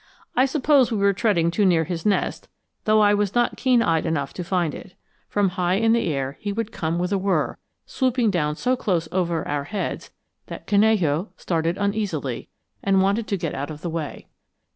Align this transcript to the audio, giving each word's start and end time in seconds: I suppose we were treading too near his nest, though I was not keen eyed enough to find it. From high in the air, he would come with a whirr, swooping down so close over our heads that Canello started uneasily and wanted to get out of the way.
I 0.35 0.47
suppose 0.47 0.91
we 0.91 0.97
were 0.97 1.13
treading 1.13 1.51
too 1.51 1.63
near 1.63 1.83
his 1.83 2.07
nest, 2.07 2.47
though 2.85 3.01
I 3.01 3.13
was 3.13 3.35
not 3.35 3.55
keen 3.55 3.83
eyed 3.83 4.07
enough 4.07 4.33
to 4.33 4.43
find 4.43 4.73
it. 4.73 4.95
From 5.29 5.49
high 5.49 5.75
in 5.75 5.93
the 5.93 6.07
air, 6.11 6.37
he 6.39 6.51
would 6.51 6.71
come 6.71 6.97
with 6.97 7.11
a 7.11 7.19
whirr, 7.19 7.59
swooping 7.85 8.31
down 8.31 8.55
so 8.55 8.75
close 8.75 9.07
over 9.11 9.47
our 9.47 9.65
heads 9.65 10.09
that 10.47 10.65
Canello 10.65 11.27
started 11.37 11.77
uneasily 11.77 12.49
and 12.81 13.03
wanted 13.03 13.27
to 13.27 13.37
get 13.37 13.53
out 13.53 13.69
of 13.69 13.81
the 13.81 13.91
way. 13.91 14.25